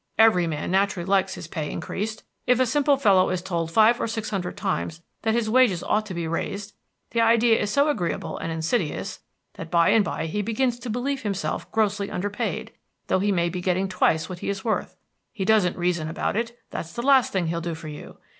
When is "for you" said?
17.75-18.17